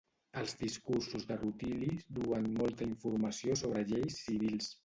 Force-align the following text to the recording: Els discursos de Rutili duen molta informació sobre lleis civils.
Els 0.39 0.53
discursos 0.61 1.27
de 1.31 1.37
Rutili 1.41 1.91
duen 2.21 2.49
molta 2.57 2.89
informació 2.89 3.63
sobre 3.63 3.85
lleis 3.93 4.21
civils. 4.27 4.77